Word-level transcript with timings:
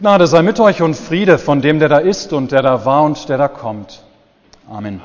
Gnade 0.00 0.26
sei 0.26 0.40
mit 0.40 0.58
euch 0.60 0.80
und 0.80 0.94
Friede 0.94 1.36
von 1.36 1.60
dem, 1.60 1.78
der 1.78 1.90
da 1.90 1.98
ist 1.98 2.32
und 2.32 2.52
der 2.52 2.62
da 2.62 2.86
war 2.86 3.02
und 3.02 3.28
der 3.28 3.36
da 3.36 3.48
kommt. 3.48 4.02
Amen. 4.66 5.02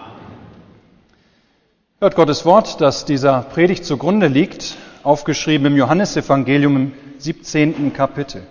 Hört 1.99 2.15
Gottes 2.15 2.45
Wort, 2.45 2.79
das 2.79 3.03
dieser 3.03 3.41
Predigt 3.41 3.83
zugrunde 3.83 4.27
liegt, 4.27 4.77
aufgeschrieben 5.03 5.67
im 5.67 5.75
Johannesevangelium 5.75 6.77
im 6.77 6.93
17. 7.17 7.91
Kapitel. 7.91 8.47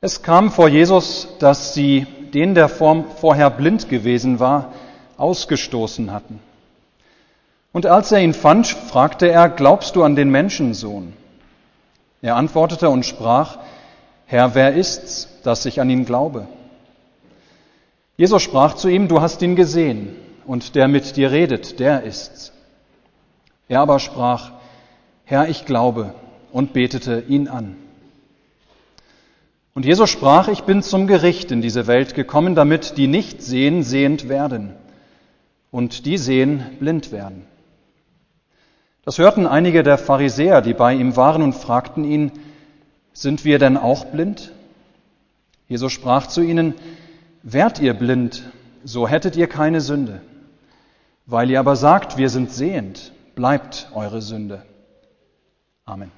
Es 0.00 0.22
kam 0.22 0.52
vor 0.52 0.68
Jesus, 0.68 1.26
dass 1.40 1.74
sie 1.74 2.06
den, 2.32 2.54
der 2.54 2.68
vorher 2.68 3.50
blind 3.50 3.88
gewesen 3.88 4.38
war, 4.38 4.72
ausgestoßen 5.16 6.12
hatten. 6.12 6.38
Und 7.72 7.86
als 7.86 8.12
er 8.12 8.20
ihn 8.20 8.34
fand, 8.34 8.68
fragte 8.68 9.28
er, 9.28 9.48
glaubst 9.48 9.96
du 9.96 10.04
an 10.04 10.14
den 10.14 10.30
Menschensohn? 10.30 11.12
Er 12.22 12.36
antwortete 12.36 12.88
und 12.88 13.04
sprach, 13.04 13.58
Herr, 14.30 14.54
wer 14.54 14.74
ist's, 14.74 15.26
dass 15.42 15.64
ich 15.64 15.80
an 15.80 15.88
ihn 15.88 16.04
glaube? 16.04 16.46
Jesus 18.18 18.42
sprach 18.42 18.74
zu 18.74 18.88
ihm, 18.88 19.08
du 19.08 19.22
hast 19.22 19.40
ihn 19.40 19.56
gesehen, 19.56 20.14
und 20.44 20.74
der 20.74 20.86
mit 20.86 21.16
dir 21.16 21.30
redet, 21.30 21.80
der 21.80 22.02
ist's. 22.02 22.52
Er 23.68 23.80
aber 23.80 23.98
sprach, 23.98 24.52
Herr, 25.24 25.48
ich 25.48 25.64
glaube, 25.64 26.12
und 26.52 26.74
betete 26.74 27.24
ihn 27.26 27.48
an. 27.48 27.76
Und 29.74 29.86
Jesus 29.86 30.10
sprach, 30.10 30.48
ich 30.48 30.64
bin 30.64 30.82
zum 30.82 31.06
Gericht 31.06 31.50
in 31.50 31.62
diese 31.62 31.86
Welt 31.86 32.14
gekommen, 32.14 32.54
damit 32.54 32.98
die 32.98 33.06
nicht 33.06 33.40
sehen, 33.40 33.82
sehend 33.82 34.28
werden, 34.28 34.74
und 35.70 36.04
die 36.04 36.18
sehen, 36.18 36.66
blind 36.80 37.12
werden. 37.12 37.46
Das 39.06 39.16
hörten 39.16 39.46
einige 39.46 39.82
der 39.82 39.96
Pharisäer, 39.96 40.60
die 40.60 40.74
bei 40.74 40.92
ihm 40.92 41.16
waren, 41.16 41.40
und 41.40 41.54
fragten 41.54 42.04
ihn, 42.04 42.32
sind 43.20 43.44
wir 43.44 43.58
denn 43.58 43.76
auch 43.76 44.06
blind? 44.06 44.52
Jesus 45.66 45.92
sprach 45.92 46.28
zu 46.28 46.40
ihnen, 46.40 46.74
wärt 47.42 47.80
ihr 47.80 47.94
blind, 47.94 48.44
so 48.84 49.08
hättet 49.08 49.36
ihr 49.36 49.48
keine 49.48 49.80
Sünde. 49.80 50.20
Weil 51.26 51.50
ihr 51.50 51.58
aber 51.58 51.74
sagt, 51.74 52.16
wir 52.16 52.30
sind 52.30 52.52
sehend, 52.52 53.12
bleibt 53.34 53.90
eure 53.92 54.22
Sünde. 54.22 54.62
Amen. 55.84 56.12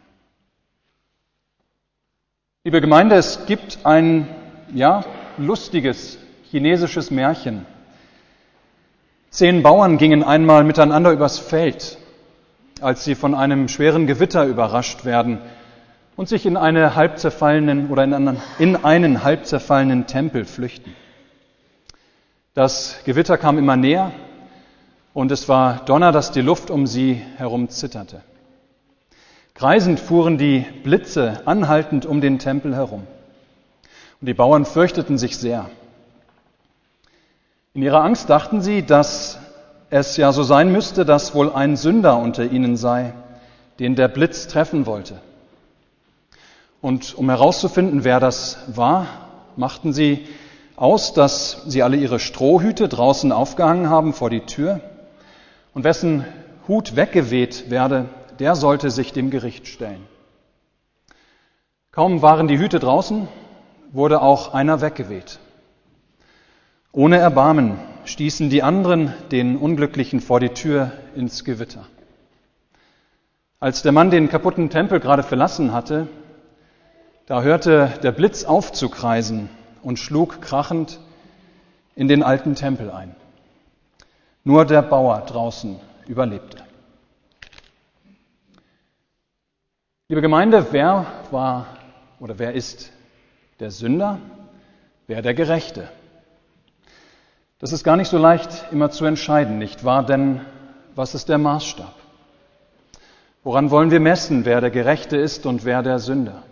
Liebe 2.64 2.83
Gemeinde, 2.83 3.17
es 3.17 3.46
gibt 3.46 3.78
ein, 3.84 4.28
ja, 4.74 5.05
lustiges 5.39 6.19
chinesisches 6.50 7.11
Märchen. 7.11 7.64
Zehn 9.30 9.62
Bauern 9.62 9.96
gingen 9.96 10.22
einmal 10.22 10.64
miteinander 10.64 11.12
übers 11.12 11.39
Feld 11.39 11.96
als 12.80 13.05
sie 13.05 13.14
von 13.14 13.34
einem 13.34 13.69
schweren 13.69 14.06
Gewitter 14.06 14.44
überrascht 14.46 15.05
werden 15.05 15.39
und 16.20 16.28
sich 16.28 16.44
in, 16.44 16.58
eine 16.58 16.96
halb 16.96 17.18
zerfallenen 17.18 17.88
oder 17.88 18.04
in 18.04 18.12
einen, 18.12 18.42
in 18.58 18.84
einen 18.84 19.24
halb 19.24 19.46
zerfallenen 19.46 20.06
Tempel 20.06 20.44
flüchten. 20.44 20.94
Das 22.52 22.98
Gewitter 23.06 23.38
kam 23.38 23.56
immer 23.56 23.77
näher 23.77 24.12
und 25.14 25.32
es 25.32 25.48
war 25.48 25.82
Donner, 25.86 26.12
dass 26.12 26.30
die 26.30 26.42
Luft 26.42 26.70
um 26.70 26.86
sie 26.86 27.22
herum 27.38 27.70
zitterte. 27.70 28.20
Kreisend 29.54 29.98
fuhren 29.98 30.36
die 30.36 30.66
Blitze 30.84 31.40
anhaltend 31.46 32.04
um 32.04 32.20
den 32.20 32.38
Tempel 32.38 32.77
herum. 32.77 33.06
Und 34.20 34.27
die 34.27 34.34
Bauern 34.34 34.66
fürchteten 34.66 35.16
sich 35.16 35.38
sehr. 35.38 35.70
In 37.72 37.80
ihrer 37.80 38.05
Angst 38.05 38.28
dachten 38.28 38.60
sie, 38.60 38.84
dass 38.84 39.38
es 39.88 40.18
ja 40.18 40.32
so 40.32 40.42
sein 40.42 40.70
müsste, 40.70 41.06
dass 41.06 41.34
wohl 41.34 41.50
ein 41.50 41.78
Sünder 41.78 42.18
unter 42.18 42.44
ihnen 42.44 42.77
sei, 42.77 43.14
den 43.78 43.94
der 43.96 44.08
Blitz 44.08 44.48
treffen 44.48 44.84
wollte. 44.84 45.18
Und 46.81 47.14
um 47.14 47.28
herauszufinden, 47.28 48.05
wer 48.05 48.20
das 48.20 48.59
war, 48.75 49.06
machten 49.56 49.92
sie 49.92 50.27
aus, 50.77 51.12
dass 51.12 51.62
sie 51.67 51.83
alle 51.83 51.97
ihre 51.97 52.19
Strohhüte 52.19 52.89
draußen 52.89 53.33
aufgehangen 53.33 53.91
haben 53.91 54.14
vor 54.14 54.30
die 54.30 54.46
Tür. 54.46 54.80
Und 55.74 55.85
wessen 55.85 56.24
Hut 56.67 56.96
weggeweht 56.96 57.70
werde, 57.70 58.08
der 58.39 58.55
sollte 58.55 58.90
sich 58.90 59.13
dem 59.13 59.30
Gericht 59.30 59.67
stellen. 59.67 60.07
Kaum 61.92 62.23
waren 62.23 62.48
die 62.48 62.58
Hüte 62.58 62.79
draußen, 62.79 63.29
wurde 63.92 64.23
auch 64.23 64.55
einer 64.55 64.80
weggeweht. 64.80 65.39
Ohne 66.92 67.19
Erbarmen 67.19 67.79
stießen 68.05 68.48
die 68.48 68.63
anderen 68.63 69.13
den 69.30 69.57
Unglücklichen 69.57 70.20
vor 70.20 70.40
die 70.40 70.51
Tür 70.51 70.92
ins 71.14 71.45
Gewitter. 71.45 71.86
Als 73.58 73.83
der 73.83 73.92
Mann 73.92 74.11
den 74.11 74.30
kaputten 74.30 74.70
Tempel 74.70 75.01
gerade 75.01 75.23
verlassen 75.23 75.73
hatte, 75.73 76.08
da 77.30 77.42
hörte 77.42 77.92
der 78.02 78.11
Blitz 78.11 78.42
aufzukreisen 78.42 79.51
und 79.85 80.01
schlug 80.01 80.42
krachend 80.42 80.98
in 81.95 82.08
den 82.08 82.24
alten 82.24 82.57
Tempel 82.57 82.91
ein. 82.91 83.14
Nur 84.42 84.64
der 84.64 84.83
Bauer 84.83 85.20
draußen 85.20 85.79
überlebte. 86.08 86.64
Liebe 90.08 90.23
Gemeinde, 90.23 90.73
wer 90.73 91.07
war 91.30 91.69
oder 92.19 92.40
wer 92.40 92.52
ist 92.52 92.90
der 93.61 93.70
Sünder? 93.70 94.19
Wer 95.07 95.23
der 95.23 95.35
Gerechte? 95.35 95.89
Das 97.61 97.70
ist 97.70 97.85
gar 97.85 97.96
nicht 97.96 98.08
so 98.08 98.19
leicht 98.19 98.73
immer 98.73 98.90
zu 98.90 99.05
entscheiden, 99.05 99.58
nicht 99.58 99.85
wahr? 99.85 100.05
Denn 100.05 100.40
was 100.96 101.14
ist 101.14 101.29
der 101.29 101.39
Maßstab? 101.39 101.95
Woran 103.45 103.70
wollen 103.70 103.92
wir 103.92 104.01
messen, 104.01 104.45
wer 104.45 104.61
der 104.61 104.73
Gerechte 104.73 105.17
ist 105.17 105.46
und 105.46 105.64
wer 105.64 105.85
der 105.85 106.01
Sünder? 106.01 106.42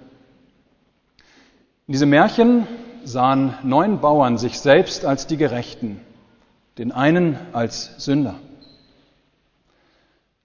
In 1.89 1.93
diesem 1.93 2.11
Märchen 2.11 2.67
sahen 3.05 3.55
neun 3.63 4.01
Bauern 4.03 4.37
sich 4.37 4.61
selbst 4.61 5.07
als 5.07 5.27
die 5.27 5.39
Gerechten, 5.39 5.99
den 6.77 6.93
einen 6.93 7.39
als 7.55 7.95
Sünder. 7.97 8.35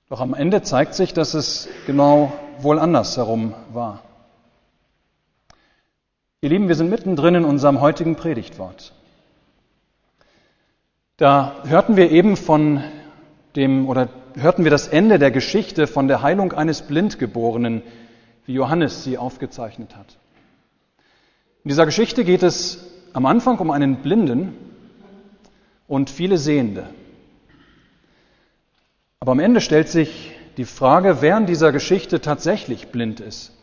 Doch 0.08 0.22
am 0.22 0.34
Ende 0.34 0.62
zeigt 0.62 0.94
sich, 0.94 1.12
dass 1.12 1.34
es 1.34 1.68
genau 1.86 2.32
wohl 2.60 2.80
andersherum 2.80 3.54
war. 3.74 4.04
Ihr 6.40 6.48
Lieben, 6.48 6.70
wir 6.70 6.76
sind 6.76 6.90
mittendrin 6.90 7.36
in 7.36 7.44
unserem 7.44 7.82
heutigen 7.82 8.16
Predigtwort. 8.16 8.94
Da 11.18 11.56
hörten 11.66 11.98
wir 11.98 12.10
eben 12.10 12.38
von 12.38 12.86
dem, 13.58 13.90
oder 13.90 14.08
hörten 14.36 14.64
wir 14.64 14.72
das 14.72 14.88
Ende 14.88 15.20
der 15.20 15.32
Geschichte 15.32 15.88
von 15.88 16.08
der 16.08 16.22
Heilung 16.22 16.54
eines 16.54 16.84
Blindgeborenen, 16.84 17.82
wie 18.46 18.54
Johannes 18.54 19.04
sie 19.04 19.18
aufgezeichnet 19.18 19.98
hat. 19.98 20.18
In 21.64 21.70
dieser 21.70 21.86
Geschichte 21.86 22.26
geht 22.26 22.44
es 22.44 22.86
am 23.14 23.26
Anfang 23.26 23.58
um 23.60 23.72
einen 23.72 24.02
Blinden 24.02 24.54
und 25.88 26.10
viele 26.10 26.38
Sehende. 26.38 26.90
Aber 29.22 29.32
am 29.32 29.40
Ende 29.40 29.62
stellt 29.62 29.88
sich 29.88 30.32
die 30.58 30.66
Frage, 30.66 31.22
wer 31.22 31.38
in 31.38 31.46
dieser 31.46 31.72
Geschichte 31.72 32.20
tatsächlich 32.20 32.90
blind 32.90 33.22
ist 33.22 33.54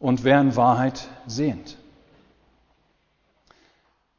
und 0.00 0.24
wer 0.24 0.40
in 0.40 0.56
Wahrheit 0.56 1.06
sehend. 1.28 1.76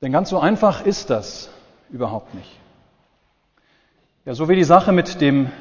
Denn 0.01 0.13
ganz 0.13 0.29
so 0.29 0.39
einfach 0.39 0.85
ist 0.85 1.09
das 1.09 1.49
überhaupt 1.89 2.35
nicht. 2.35 2.57
Ja, 4.23 4.33
so 4.33 4.47
wie 4.47 4.55
die 4.55 4.63
Sache 4.63 4.93
mit 4.93 5.19
dem 5.19 5.51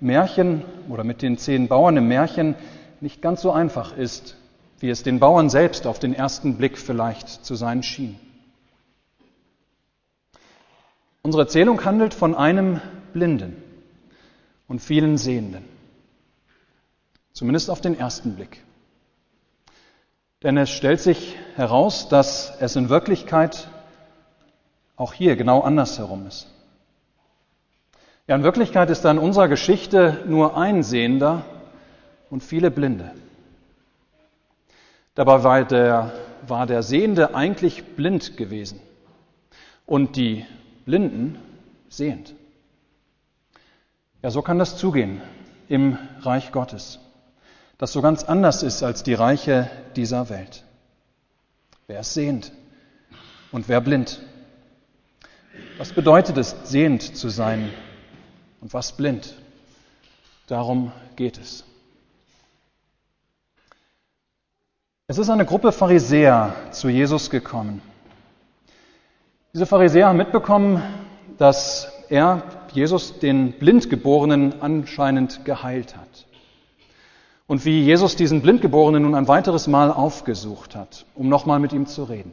Märchen 0.00 0.64
oder 0.88 1.04
mit 1.04 1.20
den 1.20 1.36
zehn 1.36 1.68
Bauern 1.68 1.98
im 1.98 2.08
Märchen 2.08 2.54
nicht 3.02 3.20
ganz 3.20 3.42
so 3.42 3.52
einfach 3.52 3.94
ist, 3.98 4.39
wie 4.80 4.88
es 4.88 5.02
den 5.02 5.20
Bauern 5.20 5.50
selbst 5.50 5.86
auf 5.86 5.98
den 5.98 6.14
ersten 6.14 6.56
Blick 6.56 6.78
vielleicht 6.78 7.44
zu 7.44 7.54
sein 7.54 7.82
schien. 7.82 8.18
Unsere 11.22 11.42
Erzählung 11.42 11.84
handelt 11.84 12.14
von 12.14 12.34
einem 12.34 12.80
Blinden 13.12 13.62
und 14.68 14.80
vielen 14.80 15.18
Sehenden. 15.18 15.64
Zumindest 17.34 17.70
auf 17.70 17.82
den 17.82 17.98
ersten 17.98 18.34
Blick. 18.36 18.62
Denn 20.42 20.56
es 20.56 20.70
stellt 20.70 21.00
sich 21.00 21.36
heraus, 21.56 22.08
dass 22.08 22.54
es 22.60 22.74
in 22.74 22.88
Wirklichkeit 22.88 23.68
auch 24.96 25.12
hier 25.12 25.36
genau 25.36 25.60
andersherum 25.60 26.26
ist. 26.26 26.48
Ja, 28.26 28.36
in 28.36 28.42
Wirklichkeit 28.42 28.88
ist 28.88 29.04
da 29.04 29.10
in 29.10 29.18
unserer 29.18 29.48
Geschichte 29.48 30.24
nur 30.26 30.56
ein 30.56 30.82
Sehender 30.82 31.44
und 32.30 32.42
viele 32.42 32.70
Blinde. 32.70 33.12
Dabei 35.20 35.44
war 35.44 35.64
der, 35.66 36.12
war 36.48 36.66
der 36.66 36.82
Sehende 36.82 37.34
eigentlich 37.34 37.84
blind 37.94 38.38
gewesen 38.38 38.80
und 39.84 40.16
die 40.16 40.46
Blinden 40.86 41.38
sehend. 41.90 42.32
Ja, 44.22 44.30
so 44.30 44.40
kann 44.40 44.58
das 44.58 44.78
zugehen 44.78 45.20
im 45.68 45.98
Reich 46.22 46.52
Gottes, 46.52 47.00
das 47.76 47.92
so 47.92 48.00
ganz 48.00 48.24
anders 48.24 48.62
ist 48.62 48.82
als 48.82 49.02
die 49.02 49.12
Reiche 49.12 49.70
dieser 49.94 50.30
Welt. 50.30 50.64
Wer 51.86 52.00
ist 52.00 52.14
sehend 52.14 52.50
und 53.52 53.68
wer 53.68 53.82
blind? 53.82 54.22
Was 55.76 55.92
bedeutet 55.92 56.38
es, 56.38 56.56
sehend 56.64 57.02
zu 57.02 57.28
sein 57.28 57.68
und 58.62 58.72
was 58.72 58.92
blind? 58.92 59.34
Darum 60.46 60.92
geht 61.16 61.36
es. 61.36 61.66
Es 65.10 65.18
ist 65.18 65.28
eine 65.28 65.44
Gruppe 65.44 65.72
Pharisäer 65.72 66.54
zu 66.70 66.88
Jesus 66.88 67.30
gekommen. 67.30 67.82
Diese 69.52 69.66
Pharisäer 69.66 70.06
haben 70.06 70.18
mitbekommen, 70.18 70.80
dass 71.36 71.92
er, 72.08 72.44
Jesus, 72.72 73.18
den 73.18 73.54
Blindgeborenen 73.54 74.62
anscheinend 74.62 75.44
geheilt 75.44 75.96
hat. 75.96 76.26
Und 77.48 77.64
wie 77.64 77.82
Jesus 77.82 78.14
diesen 78.14 78.40
Blindgeborenen 78.40 79.02
nun 79.02 79.16
ein 79.16 79.26
weiteres 79.26 79.66
Mal 79.66 79.90
aufgesucht 79.90 80.76
hat, 80.76 81.06
um 81.16 81.28
nochmal 81.28 81.58
mit 81.58 81.72
ihm 81.72 81.86
zu 81.86 82.04
reden. 82.04 82.30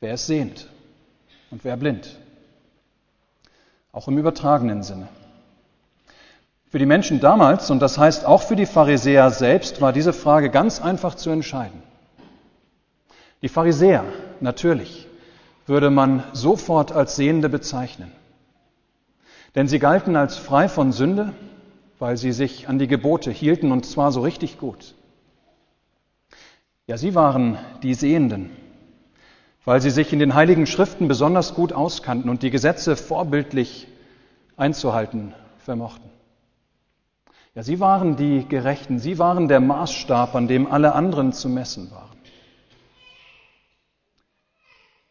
Wer 0.00 0.14
ist 0.14 0.26
sehend 0.26 0.68
und 1.52 1.62
wer 1.62 1.76
blind? 1.76 2.18
Auch 3.92 4.08
im 4.08 4.18
übertragenen 4.18 4.82
Sinne. 4.82 5.06
Für 6.74 6.80
die 6.80 6.86
Menschen 6.86 7.20
damals, 7.20 7.70
und 7.70 7.78
das 7.78 7.98
heißt 7.98 8.26
auch 8.26 8.42
für 8.42 8.56
die 8.56 8.66
Pharisäer 8.66 9.30
selbst, 9.30 9.80
war 9.80 9.92
diese 9.92 10.12
Frage 10.12 10.50
ganz 10.50 10.82
einfach 10.82 11.14
zu 11.14 11.30
entscheiden. 11.30 11.80
Die 13.42 13.48
Pharisäer, 13.48 14.02
natürlich, 14.40 15.06
würde 15.66 15.90
man 15.90 16.24
sofort 16.32 16.90
als 16.90 17.14
Sehende 17.14 17.48
bezeichnen. 17.48 18.10
Denn 19.54 19.68
sie 19.68 19.78
galten 19.78 20.16
als 20.16 20.36
frei 20.36 20.68
von 20.68 20.90
Sünde, 20.90 21.32
weil 22.00 22.16
sie 22.16 22.32
sich 22.32 22.68
an 22.68 22.80
die 22.80 22.88
Gebote 22.88 23.30
hielten 23.30 23.70
und 23.70 23.86
zwar 23.86 24.10
so 24.10 24.22
richtig 24.22 24.58
gut. 24.58 24.96
Ja, 26.88 26.96
sie 26.96 27.14
waren 27.14 27.56
die 27.84 27.94
Sehenden, 27.94 28.50
weil 29.64 29.80
sie 29.80 29.90
sich 29.90 30.12
in 30.12 30.18
den 30.18 30.34
heiligen 30.34 30.66
Schriften 30.66 31.06
besonders 31.06 31.54
gut 31.54 31.72
auskannten 31.72 32.28
und 32.28 32.42
die 32.42 32.50
Gesetze 32.50 32.96
vorbildlich 32.96 33.86
einzuhalten 34.56 35.34
vermochten. 35.58 36.13
Ja, 37.54 37.62
sie 37.62 37.78
waren 37.78 38.16
die 38.16 38.46
Gerechten, 38.48 38.98
sie 38.98 39.18
waren 39.20 39.46
der 39.46 39.60
Maßstab, 39.60 40.34
an 40.34 40.48
dem 40.48 40.70
alle 40.70 40.92
anderen 40.92 41.32
zu 41.32 41.48
messen 41.48 41.90
waren. 41.92 42.18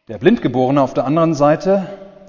Der 0.08 0.18
Blindgeborene 0.18 0.82
auf 0.82 0.92
der 0.92 1.06
anderen 1.06 1.32
Seite 1.32 1.86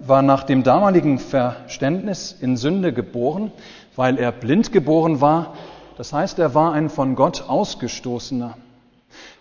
war 0.07 0.21
nach 0.21 0.44
dem 0.44 0.63
damaligen 0.63 1.19
Verständnis 1.19 2.31
in 2.31 2.56
Sünde 2.56 2.94
geboren, 2.94 3.51
weil 3.97 4.17
er 4.17 4.31
blind 4.31 4.71
geboren 4.71 5.19
war. 5.19 5.56
Das 5.97 6.13
heißt, 6.13 6.39
er 6.39 6.56
war 6.56 6.71
ein 6.71 6.89
von 6.89 7.15
Gott 7.15 7.50
ausgestoßener. 7.50 8.57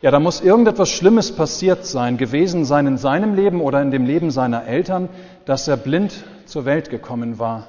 Ja, 0.03 0.11
da 0.11 0.19
muss 0.19 0.41
irgendetwas 0.41 0.89
Schlimmes 0.89 1.37
passiert 1.37 1.87
sein, 1.87 2.17
gewesen 2.17 2.65
sein 2.65 2.89
in 2.89 2.99
seinem 2.99 3.35
Leben 3.35 3.61
oder 3.61 3.81
in 3.81 3.93
dem 3.93 4.07
Leben 4.07 4.33
seiner 4.33 4.65
Eltern, 4.65 5.09
dass 5.45 5.69
er 5.69 5.77
blind 5.77 6.25
zur 6.47 6.65
Welt 6.65 6.91
gekommen 6.91 7.39
war. 7.39 7.69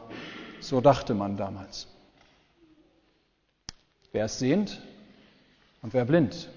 So 0.60 0.82
dachte 0.82 1.14
man 1.14 1.38
damals. 1.38 1.88
Wer 4.16 4.24
ist 4.24 4.40
sehend 4.40 4.80
und 5.82 5.94
wer 5.94 6.06
blind? 6.06 6.48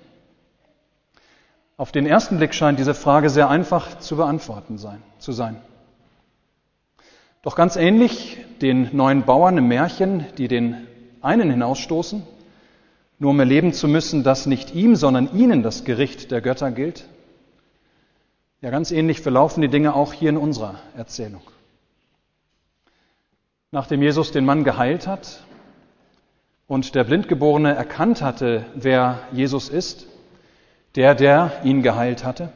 Auf 1.76 1.90
den 1.90 2.06
ersten 2.06 2.36
Blick 2.36 2.54
scheint 2.54 2.78
diese 2.78 2.94
Frage 2.94 3.30
sehr 3.30 3.50
einfach 3.50 3.98
zu 3.98 4.14
beantworten 4.14 4.78
sein, 4.78 5.02
zu 5.18 5.32
sein. 5.32 5.60
Doch 7.42 7.56
ganz 7.56 7.74
ähnlich 7.74 8.38
den 8.62 8.94
neuen 8.94 9.24
Bauern 9.24 9.58
im 9.58 9.66
Märchen, 9.66 10.24
die 10.38 10.46
den 10.46 10.86
einen 11.20 11.50
hinausstoßen, 11.50 12.22
nur 13.18 13.30
um 13.32 13.40
erleben 13.40 13.72
zu 13.72 13.88
müssen, 13.88 14.22
dass 14.22 14.46
nicht 14.46 14.76
ihm, 14.76 14.94
sondern 14.94 15.36
ihnen 15.36 15.64
das 15.64 15.82
Gericht 15.82 16.30
der 16.30 16.40
Götter 16.40 16.70
gilt. 16.70 17.08
Ja, 18.60 18.70
ganz 18.70 18.92
ähnlich 18.92 19.20
verlaufen 19.20 19.62
die 19.62 19.68
Dinge 19.68 19.94
auch 19.94 20.12
hier 20.12 20.30
in 20.30 20.36
unserer 20.36 20.76
Erzählung. 20.96 21.42
Nachdem 23.72 24.00
Jesus 24.00 24.30
den 24.30 24.44
Mann 24.44 24.62
geheilt 24.62 25.08
hat, 25.08 25.42
und 26.68 26.94
der 26.94 27.02
Blindgeborene 27.02 27.74
erkannt 27.74 28.22
hatte, 28.22 28.64
wer 28.74 29.20
Jesus 29.32 29.68
ist, 29.68 30.06
der, 30.94 31.14
der 31.14 31.52
ihn 31.64 31.82
geheilt 31.82 32.24
hatte, 32.24 32.52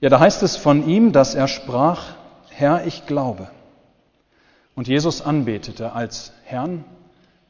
ja, 0.00 0.10
da 0.10 0.20
heißt 0.20 0.42
es 0.42 0.56
von 0.56 0.86
ihm, 0.86 1.12
dass 1.12 1.34
er 1.34 1.48
sprach, 1.48 2.14
Herr, 2.50 2.86
ich 2.86 3.06
glaube. 3.06 3.48
Und 4.74 4.86
Jesus 4.86 5.22
anbetete 5.22 5.92
als 5.92 6.32
Herrn, 6.44 6.84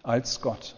als 0.03 0.41
Gott. 0.41 0.77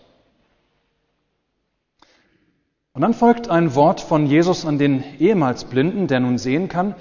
Und 2.92 3.02
dann 3.02 3.12
folgt 3.12 3.50
ein 3.50 3.74
Wort 3.74 4.00
von 4.00 4.26
Jesus 4.26 4.64
an 4.64 4.78
den 4.78 5.04
ehemals 5.18 5.64
Blinden, 5.64 6.06
der 6.06 6.20
nun 6.20 6.38
sehen 6.38 6.68
kann, 6.68 6.94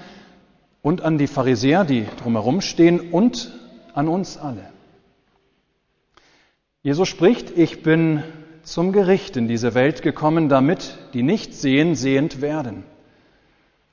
und 0.82 1.00
an 1.00 1.16
die 1.16 1.26
Pharisäer, 1.26 1.84
die 1.84 2.06
drumherum 2.22 2.60
stehen, 2.60 3.12
und 3.12 3.50
an 3.94 4.08
uns 4.08 4.36
alle. 4.36 4.75
Jesus 6.86 7.08
spricht, 7.08 7.50
ich 7.58 7.82
bin 7.82 8.22
zum 8.62 8.92
Gericht 8.92 9.36
in 9.36 9.48
diese 9.48 9.74
Welt 9.74 10.02
gekommen, 10.02 10.48
damit 10.48 10.96
die 11.14 11.24
nicht 11.24 11.52
sehen, 11.52 11.96
sehend 11.96 12.40
werden 12.40 12.84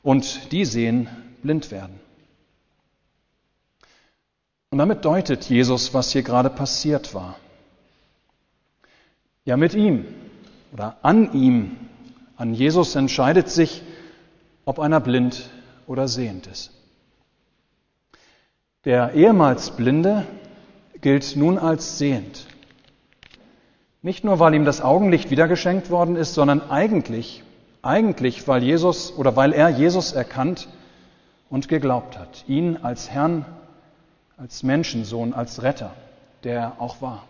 und 0.04 0.51
die 0.51 0.63
sehen, 0.63 1.10
blind 1.42 1.72
werden. 1.72 2.00
Und 4.69 4.78
damit 4.78 5.06
deutet 5.06 5.45
Jesus, 5.45 5.95
was 5.95 6.12
hier 6.12 6.22
gerade 6.22 6.51
passiert 6.51 7.16
war. 7.16 7.36
Ja, 9.44 9.57
mit 9.57 9.74
ihm 9.74 10.06
oder 10.72 10.98
an 11.01 11.34
ihm, 11.34 11.75
an 12.38 12.54
Jesus 12.54 12.94
entscheidet 12.94 13.50
sich, 13.50 13.81
ob 14.66 14.78
einer 14.78 15.00
blind 15.00 15.50
oder 15.88 16.07
sehend 16.07 16.45
ist. 16.45 16.69
Der 18.86 19.16
ehemals 19.16 19.72
Blinde 19.72 20.28
gilt 21.01 21.36
nun 21.36 21.57
als 21.57 21.98
sehend. 21.98 22.52
Nicht 24.03 24.25
nur, 24.25 24.38
weil 24.38 24.53
ihm 24.53 24.65
das 24.65 24.81
Augenlicht 24.81 25.31
wiedergeschenkt 25.31 25.89
worden 25.89 26.17
ist, 26.17 26.33
sondern 26.33 26.69
eigentlich, 26.69 27.41
eigentlich, 27.81 28.45
weil 28.50 28.61
Jesus 28.61 29.17
oder 29.17 29.38
weil 29.38 29.53
er 29.53 29.69
Jesus 29.69 30.11
erkannt 30.11 30.67
und 31.50 31.69
geglaubt 31.69 32.19
hat, 32.19 32.44
ihn 32.50 32.77
als 32.83 33.09
Herrn, 33.09 33.45
als 34.35 34.61
Menschensohn, 34.61 35.33
als 35.33 35.63
Retter, 35.63 35.94
der 36.44 36.59
er 36.59 36.81
auch 36.81 37.01
war. 37.01 37.23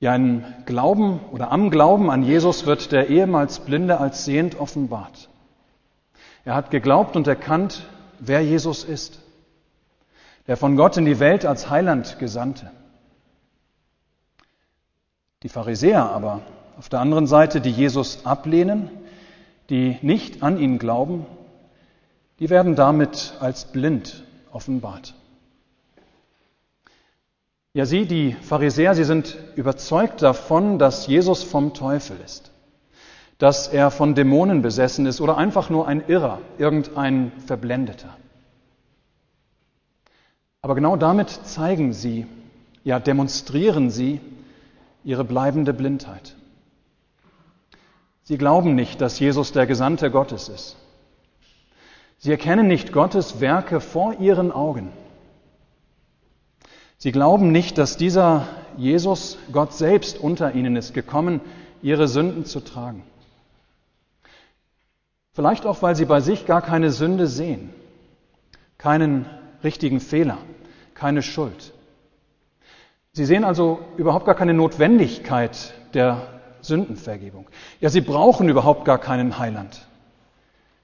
Ja, 0.00 0.16
im 0.16 0.42
Glauben 0.66 1.20
oder 1.30 1.52
am 1.52 1.70
Glauben 1.70 2.10
an 2.10 2.24
Jesus 2.24 2.66
wird 2.66 2.90
der 2.90 3.08
ehemals 3.10 3.60
Blinde 3.60 4.00
als 4.00 4.24
sehend 4.24 4.58
offenbart. 4.58 5.28
Er 6.44 6.56
hat 6.56 6.72
geglaubt 6.72 7.14
und 7.14 7.28
erkannt, 7.28 7.86
wer 8.18 8.40
Jesus 8.40 8.82
ist, 8.82 9.20
der 10.48 10.56
von 10.56 10.74
Gott 10.74 10.96
in 10.96 11.04
die 11.04 11.20
Welt 11.20 11.46
als 11.46 11.70
Heiland 11.70 12.18
gesandte. 12.18 12.72
Die 15.44 15.50
Pharisäer 15.50 16.10
aber 16.10 16.40
auf 16.78 16.88
der 16.88 17.00
anderen 17.00 17.26
Seite, 17.26 17.60
die 17.60 17.70
Jesus 17.70 18.24
ablehnen, 18.24 18.88
die 19.68 19.98
nicht 20.00 20.42
an 20.42 20.58
ihn 20.58 20.78
glauben, 20.78 21.26
die 22.40 22.48
werden 22.48 22.76
damit 22.76 23.34
als 23.40 23.66
blind 23.66 24.24
offenbart. 24.52 25.14
Ja, 27.74 27.84
Sie, 27.84 28.06
die 28.06 28.32
Pharisäer, 28.32 28.94
Sie 28.94 29.04
sind 29.04 29.36
überzeugt 29.54 30.22
davon, 30.22 30.78
dass 30.78 31.06
Jesus 31.06 31.42
vom 31.42 31.74
Teufel 31.74 32.16
ist, 32.24 32.50
dass 33.36 33.68
er 33.68 33.90
von 33.90 34.14
Dämonen 34.14 34.62
besessen 34.62 35.04
ist 35.04 35.20
oder 35.20 35.36
einfach 35.36 35.68
nur 35.68 35.86
ein 35.86 36.08
Irrer, 36.08 36.38
irgendein 36.56 37.32
Verblendeter. 37.46 38.16
Aber 40.62 40.74
genau 40.74 40.96
damit 40.96 41.28
zeigen 41.28 41.92
Sie, 41.92 42.26
ja, 42.82 42.98
demonstrieren 42.98 43.90
Sie, 43.90 44.20
ihre 45.04 45.24
bleibende 45.24 45.72
Blindheit. 45.74 46.34
Sie 48.22 48.38
glauben 48.38 48.74
nicht, 48.74 49.00
dass 49.00 49.20
Jesus 49.20 49.52
der 49.52 49.66
Gesandte 49.66 50.10
Gottes 50.10 50.48
ist. 50.48 50.76
Sie 52.18 52.30
erkennen 52.30 52.66
nicht 52.66 52.90
Gottes 52.90 53.40
Werke 53.40 53.80
vor 53.80 54.14
ihren 54.18 54.50
Augen. 54.50 54.90
Sie 56.96 57.12
glauben 57.12 57.52
nicht, 57.52 57.76
dass 57.76 57.98
dieser 57.98 58.48
Jesus, 58.78 59.36
Gott 59.52 59.74
selbst, 59.74 60.18
unter 60.18 60.54
ihnen 60.54 60.74
ist 60.74 60.94
gekommen, 60.94 61.42
ihre 61.82 62.08
Sünden 62.08 62.46
zu 62.46 62.60
tragen. 62.60 63.02
Vielleicht 65.34 65.66
auch, 65.66 65.82
weil 65.82 65.94
sie 65.94 66.06
bei 66.06 66.20
sich 66.20 66.46
gar 66.46 66.62
keine 66.62 66.90
Sünde 66.90 67.26
sehen, 67.26 67.68
keinen 68.78 69.26
richtigen 69.62 70.00
Fehler, 70.00 70.38
keine 70.94 71.20
Schuld. 71.20 71.73
Sie 73.14 73.24
sehen 73.24 73.44
also 73.44 73.78
überhaupt 73.96 74.26
gar 74.26 74.34
keine 74.34 74.54
Notwendigkeit 74.54 75.72
der 75.94 76.26
Sündenvergebung. 76.62 77.46
Ja, 77.80 77.88
sie 77.88 78.00
brauchen 78.00 78.48
überhaupt 78.48 78.84
gar 78.84 78.98
keinen 78.98 79.38
Heiland. 79.38 79.86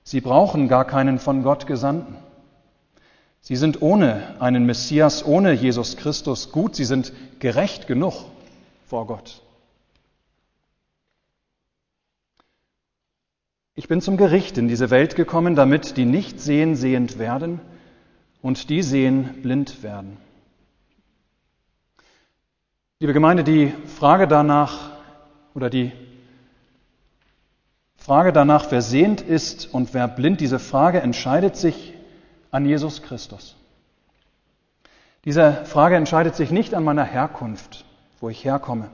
Sie 0.04 0.20
brauchen 0.20 0.68
gar 0.68 0.84
keinen 0.84 1.18
von 1.18 1.42
Gott 1.42 1.66
Gesandten. 1.66 2.14
Sie 3.40 3.56
sind 3.56 3.82
ohne 3.82 4.40
einen 4.40 4.64
Messias, 4.64 5.24
ohne 5.26 5.52
Jesus 5.52 5.96
Christus 5.96 6.52
gut. 6.52 6.76
Sie 6.76 6.84
sind 6.84 7.12
gerecht 7.40 7.88
genug 7.88 8.14
vor 8.86 9.08
Gott. 9.08 9.42
Ich 13.74 13.88
bin 13.88 14.00
zum 14.00 14.16
Gericht 14.16 14.56
in 14.56 14.68
diese 14.68 14.90
Welt 14.90 15.16
gekommen, 15.16 15.56
damit 15.56 15.96
die 15.96 16.04
nicht 16.04 16.38
sehen 16.38 16.76
sehend 16.76 17.18
werden 17.18 17.60
und 18.40 18.70
die 18.70 18.82
sehen 18.82 19.42
blind 19.42 19.82
werden. 19.82 20.16
Liebe 23.02 23.14
Gemeinde, 23.14 23.44
die 23.44 23.72
Frage 23.98 24.28
danach, 24.28 24.90
oder 25.54 25.70
die 25.70 25.90
Frage 27.96 28.30
danach, 28.30 28.66
wer 28.68 28.82
sehend 28.82 29.22
ist 29.22 29.72
und 29.72 29.94
wer 29.94 30.06
blind, 30.06 30.42
diese 30.42 30.58
Frage 30.58 31.00
entscheidet 31.00 31.56
sich 31.56 31.94
an 32.50 32.66
Jesus 32.66 33.00
Christus. 33.00 33.56
Diese 35.24 35.64
Frage 35.64 35.96
entscheidet 35.96 36.36
sich 36.36 36.50
nicht 36.50 36.74
an 36.74 36.84
meiner 36.84 37.04
Herkunft, 37.04 37.86
wo 38.20 38.28
ich 38.28 38.44
herkomme. 38.44 38.90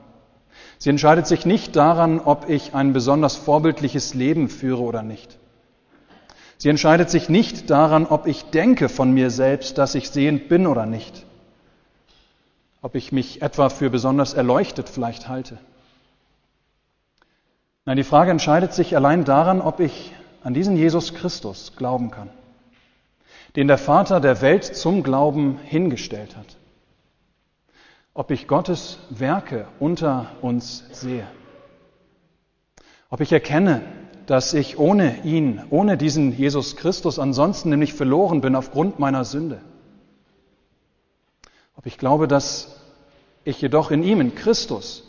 Sie 0.77 0.89
entscheidet 0.89 1.27
sich 1.27 1.45
nicht 1.45 1.75
daran, 1.75 2.21
ob 2.21 2.47
ich 2.47 2.73
ein 2.73 2.93
besonders 2.93 3.35
vorbildliches 3.35 4.13
Leben 4.13 4.47
führe 4.47 4.83
oder 4.83 5.03
nicht. 5.03 5.37
Sie 6.57 6.69
entscheidet 6.69 7.09
sich 7.09 7.27
nicht 7.27 7.69
daran, 7.69 8.05
ob 8.05 8.25
ich 8.25 8.51
denke 8.51 8.87
von 8.87 9.11
mir 9.11 9.29
selbst, 9.31 9.77
dass 9.77 9.95
ich 9.95 10.09
sehend 10.11 10.47
bin 10.47 10.65
oder 10.65 10.85
nicht. 10.85 11.26
Ob 12.81 12.95
ich 12.95 13.11
mich 13.11 13.41
etwa 13.41 13.69
für 13.69 13.89
besonders 13.89 14.33
erleuchtet 14.33 14.89
vielleicht 14.89 15.27
halte. 15.27 15.57
Nein, 17.85 17.97
die 17.97 18.03
Frage 18.03 18.31
entscheidet 18.31 18.73
sich 18.73 18.95
allein 18.95 19.23
daran, 19.23 19.61
ob 19.61 19.79
ich 19.79 20.13
an 20.43 20.53
diesen 20.53 20.75
Jesus 20.75 21.13
Christus 21.13 21.73
glauben 21.75 22.11
kann, 22.11 22.29
den 23.55 23.67
der 23.67 23.77
Vater 23.77 24.19
der 24.19 24.41
Welt 24.41 24.63
zum 24.63 25.03
Glauben 25.03 25.57
hingestellt 25.63 26.35
hat. 26.35 26.57
Ob 28.13 28.31
ich 28.31 28.47
Gottes 28.47 28.99
Werke 29.09 29.67
unter 29.79 30.31
uns 30.41 30.83
sehe. 30.91 31.27
Ob 33.09 33.21
ich 33.21 33.31
erkenne, 33.31 33.81
dass 34.25 34.53
ich 34.53 34.77
ohne 34.77 35.23
ihn, 35.23 35.63
ohne 35.69 35.97
diesen 35.97 36.37
Jesus 36.37 36.75
Christus 36.75 37.19
ansonsten 37.19 37.69
nämlich 37.69 37.93
verloren 37.93 38.41
bin 38.41 38.55
aufgrund 38.55 38.99
meiner 38.99 39.23
Sünde. 39.23 39.61
Ich 41.87 41.97
glaube, 41.97 42.27
dass 42.27 42.75
ich 43.43 43.61
jedoch 43.61 43.91
in 43.91 44.03
ihm, 44.03 44.21
in 44.21 44.35
Christus, 44.35 45.03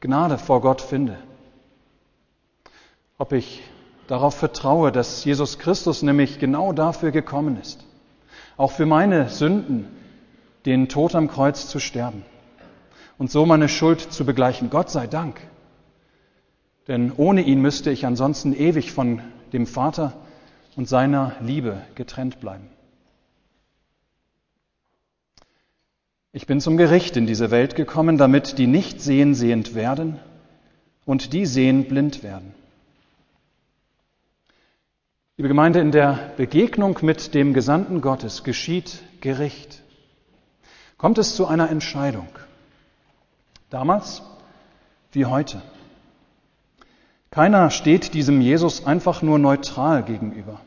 Gnade 0.00 0.38
vor 0.38 0.60
Gott 0.60 0.80
finde 0.80 1.18
ob 3.18 3.32
ich 3.32 3.62
darauf 4.06 4.34
vertraue, 4.34 4.92
dass 4.92 5.24
Jesus 5.24 5.58
Christus 5.58 6.02
nämlich 6.02 6.38
genau 6.38 6.72
dafür 6.72 7.10
gekommen 7.10 7.58
ist, 7.60 7.84
auch 8.56 8.72
für 8.72 8.86
meine 8.86 9.28
Sünden 9.28 9.86
den 10.66 10.88
Tod 10.88 11.14
am 11.14 11.28
Kreuz 11.28 11.68
zu 11.68 11.78
sterben 11.78 12.24
und 13.18 13.30
so 13.30 13.46
meine 13.46 13.68
Schuld 13.68 14.00
zu 14.00 14.24
begleichen. 14.24 14.70
Gott 14.70 14.90
sei 14.90 15.06
Dank. 15.06 15.40
Denn 16.88 17.12
ohne 17.16 17.42
ihn 17.42 17.62
müsste 17.62 17.90
ich 17.90 18.04
ansonsten 18.04 18.52
ewig 18.54 18.92
von 18.92 19.22
dem 19.52 19.66
Vater 19.66 20.12
und 20.76 20.88
seiner 20.88 21.32
Liebe 21.40 21.80
getrennt 21.94 22.40
bleiben. 22.40 22.68
Ich 26.36 26.48
bin 26.48 26.60
zum 26.60 26.76
Gericht 26.76 27.16
in 27.16 27.28
diese 27.28 27.52
Welt 27.52 27.76
gekommen, 27.76 28.18
damit 28.18 28.58
die 28.58 28.66
nicht 28.66 29.00
sehen 29.00 29.36
sehend 29.36 29.76
werden 29.76 30.18
und 31.04 31.32
die 31.32 31.46
sehen 31.46 31.84
blind 31.84 32.24
werden. 32.24 32.52
Liebe 35.36 35.46
Gemeinde, 35.46 35.78
in 35.78 35.92
der 35.92 36.32
Begegnung 36.36 36.98
mit 37.02 37.34
dem 37.34 37.54
Gesandten 37.54 38.00
Gottes 38.00 38.42
geschieht 38.42 39.04
Gericht. 39.20 39.84
Kommt 40.98 41.18
es 41.18 41.36
zu 41.36 41.46
einer 41.46 41.70
Entscheidung. 41.70 42.26
Damals 43.70 44.20
wie 45.12 45.26
heute. 45.26 45.62
Keiner 47.30 47.70
steht 47.70 48.12
diesem 48.12 48.40
Jesus 48.40 48.84
einfach 48.84 49.22
nur 49.22 49.38
neutral 49.38 50.02
gegenüber. 50.02 50.60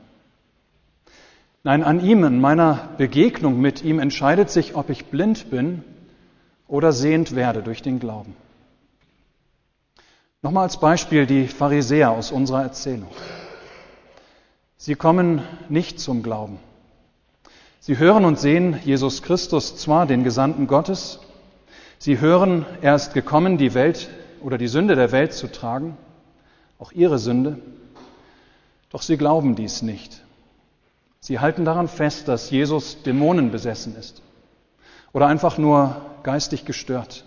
Nein, 1.67 1.83
an 1.83 1.99
ihm, 1.99 2.23
in 2.23 2.39
meiner 2.39 2.91
Begegnung 2.97 3.59
mit 3.59 3.83
ihm 3.83 3.99
entscheidet 3.99 4.49
sich, 4.49 4.75
ob 4.75 4.89
ich 4.89 5.07
blind 5.07 5.49
bin 5.49 5.83
oder 6.65 6.93
sehend 6.93 7.35
werde 7.35 7.61
durch 7.61 7.81
den 7.81 7.99
Glauben. 7.99 8.37
Nochmal 10.41 10.63
als 10.63 10.79
Beispiel 10.79 11.25
die 11.25 11.45
Pharisäer 11.49 12.11
aus 12.11 12.31
unserer 12.31 12.61
Erzählung. 12.61 13.09
Sie 14.77 14.95
kommen 14.95 15.41
nicht 15.67 15.99
zum 15.99 16.23
Glauben. 16.23 16.57
Sie 17.81 17.97
hören 17.97 18.23
und 18.23 18.39
sehen 18.39 18.79
Jesus 18.85 19.21
Christus 19.21 19.75
zwar, 19.75 20.05
den 20.05 20.23
Gesandten 20.23 20.67
Gottes, 20.67 21.19
sie 21.97 22.21
hören, 22.21 22.65
er 22.79 22.95
ist 22.95 23.13
gekommen, 23.13 23.57
die 23.57 23.73
Welt 23.73 24.09
oder 24.41 24.57
die 24.57 24.69
Sünde 24.69 24.95
der 24.95 25.11
Welt 25.11 25.33
zu 25.33 25.51
tragen, 25.51 25.97
auch 26.79 26.93
ihre 26.93 27.19
Sünde, 27.19 27.59
doch 28.89 29.01
sie 29.01 29.17
glauben 29.17 29.57
dies 29.57 29.81
nicht. 29.81 30.21
Sie 31.27 31.39
halten 31.39 31.65
daran 31.65 31.89
fest, 31.89 32.29
dass 32.29 32.51
Jesus 32.51 33.03
Dämonen 33.03 33.51
besessen 33.51 33.97
ist 33.97 34.21
oder 35.11 35.27
einfach 35.27 35.57
nur 35.57 35.97
geistig 36.23 36.63
gestört. 36.63 37.25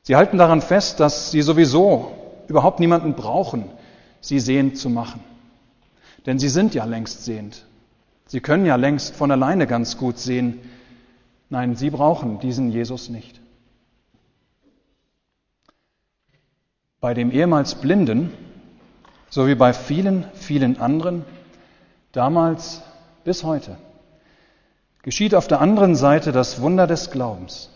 Sie 0.00 0.16
halten 0.16 0.38
daran 0.38 0.62
fest, 0.62 0.98
dass 0.98 1.30
sie 1.30 1.42
sowieso 1.42 2.16
überhaupt 2.48 2.80
niemanden 2.80 3.12
brauchen, 3.12 3.66
sie 4.22 4.40
sehend 4.40 4.78
zu 4.78 4.88
machen. 4.88 5.20
Denn 6.24 6.38
sie 6.38 6.48
sind 6.48 6.74
ja 6.74 6.86
längst 6.86 7.26
sehend. 7.26 7.66
Sie 8.26 8.40
können 8.40 8.64
ja 8.64 8.76
längst 8.76 9.14
von 9.14 9.30
alleine 9.30 9.66
ganz 9.66 9.98
gut 9.98 10.16
sehen. 10.16 10.58
Nein, 11.50 11.76
sie 11.76 11.90
brauchen 11.90 12.40
diesen 12.40 12.70
Jesus 12.70 13.10
nicht. 13.10 13.38
Bei 17.00 17.12
dem 17.12 17.30
ehemals 17.32 17.74
Blinden, 17.74 18.32
so 19.28 19.46
wie 19.46 19.56
bei 19.56 19.74
vielen, 19.74 20.24
vielen 20.32 20.80
anderen, 20.80 21.26
damals 22.16 22.82
bis 23.24 23.44
heute, 23.44 23.76
geschieht 25.02 25.34
auf 25.34 25.46
der 25.46 25.60
anderen 25.60 25.94
Seite 25.94 26.32
das 26.32 26.60
Wunder 26.60 26.86
des 26.86 27.10
Glaubens. 27.10 27.70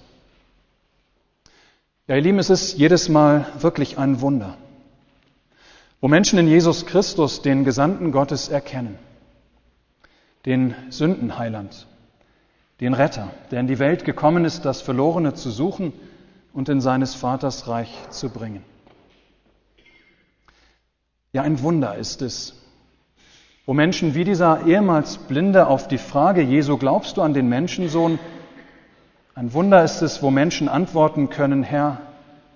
Ja, 2.07 2.17
ihr 2.17 2.23
Lieben, 2.23 2.39
es 2.39 2.51
ist 2.51 2.77
jedes 2.79 3.09
Mal 3.09 3.47
wirklich 3.61 3.99
ein 3.99 4.21
Wunder 4.21 4.57
wo 6.01 6.09
Menschen 6.09 6.39
in 6.39 6.49
Jesus 6.49 6.87
Christus 6.87 7.43
den 7.43 7.65
Gesandten 7.65 8.11
Gottes 8.11 8.49
erkennen, 8.49 8.99
den 10.47 10.75
Sündenheiland, 10.89 11.87
den 12.81 12.95
Retter, 12.95 13.31
der 13.51 13.61
in 13.61 13.67
die 13.67 13.79
Welt 13.79 14.05
gekommen 14.05 14.45
ist, 14.45 14.65
das 14.65 14.81
Verlorene 14.81 15.35
zu 15.35 15.51
suchen 15.51 15.93
und 16.55 16.69
in 16.69 16.81
seines 16.81 17.15
Vaters 17.15 17.69
Reich 17.69 17.93
zu 18.09 18.31
bringen. 18.31 18.65
Ja, 21.33 21.43
ein 21.43 21.63
Wunder 21.63 21.97
ist 21.97 22.23
es, 22.23 22.55
wo 23.67 23.75
Menschen 23.75 24.15
wie 24.15 24.25
dieser 24.25 24.67
ehemals 24.67 25.19
Blinde 25.19 25.67
auf 25.67 25.89
die 25.89 25.99
Frage 25.99 26.43
Jesu, 26.43 26.77
glaubst 26.77 27.17
du 27.17 27.23
an 27.23 27.35
den 27.35 27.49
Menschensohn? 27.49 28.19
Ein 29.35 29.53
Wunder 29.53 29.85
ist 29.85 30.03
es, 30.03 30.23
wo 30.23 30.31
Menschen 30.31 30.69
antworten 30.69 31.31
können, 31.31 31.63
Herr, 31.63 32.01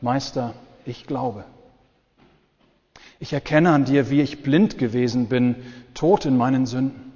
Meister, 0.01 0.55
ich 0.85 1.07
glaube. 1.07 1.45
Ich 3.21 3.33
erkenne 3.33 3.71
an 3.71 3.85
dir, 3.85 4.11
wie 4.11 4.21
ich 4.21 4.43
blind 4.43 4.77
gewesen 4.77 5.29
bin, 5.29 5.55
tot 5.95 6.27
in 6.27 6.37
meinen 6.37 6.67
Sünden. 6.67 7.13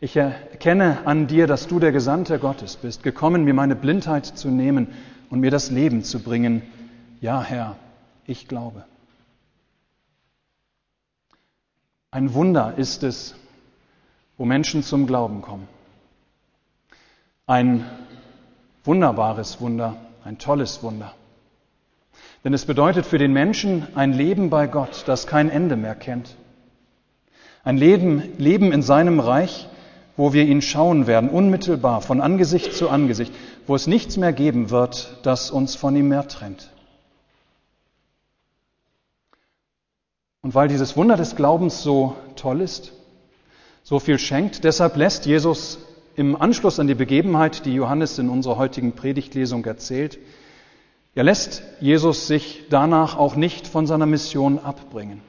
Ich 0.00 0.16
erkenne 0.16 0.98
an 1.04 1.26
dir, 1.26 1.46
dass 1.46 1.66
du 1.66 1.78
der 1.78 1.92
Gesandte 1.92 2.38
Gottes 2.38 2.76
bist, 2.76 3.02
gekommen, 3.02 3.44
mir 3.44 3.52
meine 3.52 3.76
Blindheit 3.76 4.24
zu 4.24 4.48
nehmen 4.48 4.88
und 5.28 5.40
mir 5.40 5.50
das 5.50 5.70
Leben 5.70 6.02
zu 6.02 6.20
bringen. 6.20 6.62
Ja, 7.20 7.42
Herr, 7.42 7.76
ich 8.26 8.48
glaube. 8.48 8.84
Ein 12.12 12.34
Wunder 12.34 12.74
ist 12.76 13.04
es, 13.04 13.36
wo 14.36 14.44
Menschen 14.44 14.82
zum 14.82 15.06
Glauben 15.06 15.42
kommen. 15.42 15.68
Ein 17.46 17.84
wunderbares 18.82 19.60
Wunder, 19.60 19.96
ein 20.24 20.36
tolles 20.38 20.82
Wunder. 20.82 21.14
Denn 22.42 22.52
es 22.52 22.64
bedeutet 22.64 23.06
für 23.06 23.18
den 23.18 23.32
Menschen 23.32 23.86
ein 23.94 24.12
Leben 24.12 24.50
bei 24.50 24.66
Gott, 24.66 25.04
das 25.06 25.28
kein 25.28 25.50
Ende 25.50 25.76
mehr 25.76 25.94
kennt. 25.94 26.34
Ein 27.62 27.76
Leben, 27.76 28.22
Leben 28.38 28.72
in 28.72 28.82
seinem 28.82 29.20
Reich, 29.20 29.68
wo 30.16 30.32
wir 30.32 30.44
ihn 30.44 30.62
schauen 30.62 31.06
werden, 31.06 31.30
unmittelbar, 31.30 32.00
von 32.00 32.20
Angesicht 32.20 32.74
zu 32.74 32.88
Angesicht, 32.88 33.32
wo 33.68 33.76
es 33.76 33.86
nichts 33.86 34.16
mehr 34.16 34.32
geben 34.32 34.70
wird, 34.70 35.18
das 35.22 35.52
uns 35.52 35.76
von 35.76 35.94
ihm 35.94 36.08
mehr 36.08 36.26
trennt. 36.26 36.72
Und 40.42 40.54
weil 40.54 40.68
dieses 40.68 40.96
Wunder 40.96 41.16
des 41.16 41.36
Glaubens 41.36 41.82
so 41.82 42.16
toll 42.36 42.60
ist, 42.60 42.92
so 43.82 43.98
viel 43.98 44.18
schenkt, 44.18 44.64
deshalb 44.64 44.96
lässt 44.96 45.26
Jesus 45.26 45.78
im 46.16 46.40
Anschluss 46.40 46.80
an 46.80 46.86
die 46.86 46.94
Begebenheit, 46.94 47.66
die 47.66 47.74
Johannes 47.74 48.18
in 48.18 48.28
unserer 48.28 48.56
heutigen 48.56 48.92
Predigtlesung 48.92 49.64
erzählt, 49.64 50.18
er 51.14 51.24
lässt 51.24 51.62
Jesus 51.80 52.26
sich 52.28 52.64
danach 52.70 53.16
auch 53.18 53.34
nicht 53.34 53.66
von 53.66 53.86
seiner 53.86 54.06
Mission 54.06 54.58
abbringen. 54.58 55.20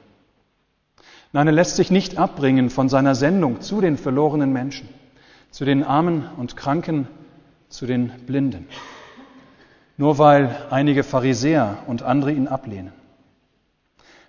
Nein, 1.33 1.47
er 1.47 1.53
lässt 1.53 1.75
sich 1.75 1.91
nicht 1.91 2.17
abbringen 2.17 2.69
von 2.69 2.87
seiner 2.87 3.15
Sendung 3.15 3.61
zu 3.61 3.81
den 3.81 3.97
verlorenen 3.97 4.53
Menschen, 4.53 4.89
zu 5.49 5.65
den 5.65 5.83
Armen 5.83 6.29
und 6.37 6.55
Kranken, 6.55 7.07
zu 7.69 7.85
den 7.85 8.11
Blinden. 8.27 8.67
Nur 9.97 10.17
weil 10.17 10.55
einige 10.69 11.03
Pharisäer 11.03 11.79
und 11.87 12.03
andere 12.03 12.31
ihn 12.31 12.47
ablehnen. 12.47 12.91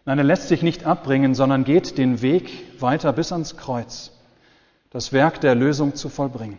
Nein, 0.04 0.18
er 0.18 0.24
lässt 0.24 0.48
sich 0.48 0.62
nicht 0.62 0.84
abbringen, 0.84 1.34
sondern 1.34 1.64
geht 1.64 1.98
den 1.98 2.22
Weg 2.22 2.80
weiter 2.80 3.12
bis 3.12 3.32
ans 3.32 3.56
Kreuz, 3.56 4.12
das 4.90 5.12
Werk 5.12 5.40
der 5.40 5.50
Erlösung 5.50 5.94
zu 5.94 6.08
vollbringen. 6.08 6.58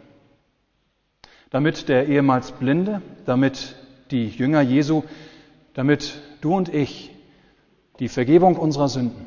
Damit 1.50 1.90
der 1.90 2.08
ehemals 2.08 2.52
Blinde, 2.54 3.02
damit 3.26 3.76
die 4.12 4.28
Jünger 4.28 4.62
Jesu 4.62 5.04
damit 5.74 6.22
du 6.42 6.56
und 6.56 6.74
ich 6.74 7.12
die 8.00 8.10
Vergebung 8.10 8.58
unserer 8.58 8.90
Sünden, 8.90 9.26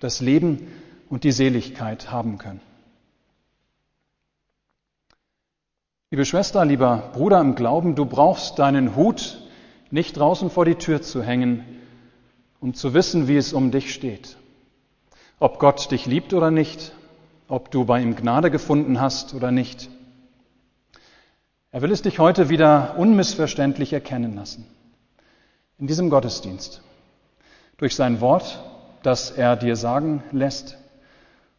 das 0.00 0.20
Leben 0.20 0.66
und 1.08 1.24
die 1.24 1.32
Seligkeit 1.32 2.10
haben 2.10 2.38
können. 2.38 2.60
Liebe 6.10 6.24
Schwester, 6.24 6.64
lieber 6.64 7.10
Bruder 7.14 7.40
im 7.40 7.54
Glauben, 7.54 7.94
du 7.94 8.04
brauchst 8.04 8.58
deinen 8.58 8.96
Hut 8.96 9.38
nicht 9.90 10.16
draußen 10.16 10.50
vor 10.50 10.64
die 10.64 10.74
Tür 10.74 11.00
zu 11.00 11.22
hängen, 11.22 11.64
um 12.62 12.74
zu 12.74 12.94
wissen, 12.94 13.26
wie 13.26 13.36
es 13.36 13.52
um 13.52 13.72
dich 13.72 13.92
steht. 13.92 14.36
Ob 15.40 15.58
Gott 15.58 15.90
dich 15.90 16.06
liebt 16.06 16.32
oder 16.32 16.52
nicht, 16.52 16.92
ob 17.48 17.72
du 17.72 17.84
bei 17.84 18.00
ihm 18.00 18.14
Gnade 18.14 18.52
gefunden 18.52 19.00
hast 19.00 19.34
oder 19.34 19.50
nicht. 19.50 19.90
Er 21.72 21.82
will 21.82 21.90
es 21.90 22.02
dich 22.02 22.20
heute 22.20 22.48
wieder 22.48 22.96
unmissverständlich 22.96 23.92
erkennen 23.92 24.36
lassen. 24.36 24.64
In 25.78 25.88
diesem 25.88 26.08
Gottesdienst. 26.08 26.82
Durch 27.78 27.96
sein 27.96 28.20
Wort, 28.20 28.62
das 29.02 29.32
er 29.32 29.56
dir 29.56 29.74
sagen 29.74 30.22
lässt. 30.30 30.78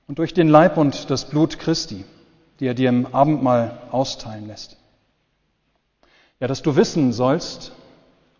Und 0.08 0.20
durch 0.20 0.34
den 0.34 0.48
Leib 0.48 0.78
und 0.78 1.10
das 1.10 1.26
Blut 1.26 1.60
Christi, 1.60 2.06
die 2.62 2.68
er 2.68 2.76
dir 2.76 2.88
im 2.88 3.14
Abendmahl 3.14 3.78
austeilen 3.92 4.48
lässt. 4.48 4.78
Ja, 6.40 6.48
dass 6.48 6.62
du 6.62 6.78
wissen 6.78 7.12
sollst, 7.12 7.74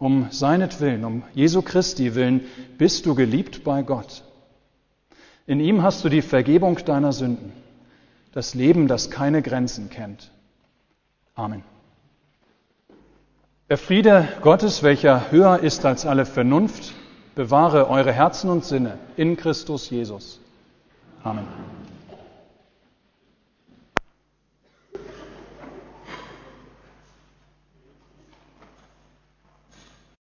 um 0.04 0.28
seinetwillen, 0.32 1.06
um 1.06 1.24
Jesu 1.34 1.62
Christi 1.62 2.14
willen, 2.14 2.42
bist 2.78 3.06
du 3.06 3.16
geliebt 3.16 3.64
bei 3.64 3.84
Gott. 3.84 4.26
In 5.48 5.62
ihm 5.62 5.82
hast 5.82 6.04
du 6.04 6.10
die 6.10 6.22
Vergebung 6.22 6.78
deiner 6.84 7.14
Sünden, 7.14 7.54
das 8.34 8.54
Leben, 8.54 8.90
das 8.90 9.10
keine 9.10 9.42
Grenzen 9.42 9.90
kennt. 9.90 10.30
Amen. 11.36 11.64
Der 13.70 13.78
Friede 13.78 14.28
Gottes, 14.42 14.84
welcher 14.84 15.32
höher 15.32 15.60
ist 15.60 15.86
als 15.86 16.06
alle 16.06 16.26
Vernunft, 16.26 16.94
bewahre 17.34 17.90
eure 17.90 18.12
Herzen 18.12 18.50
und 18.50 18.66
Sinne 18.66 18.98
in 19.16 19.38
Christus 19.38 19.90
Jesus. 19.90 20.42
Amen. 21.24 21.48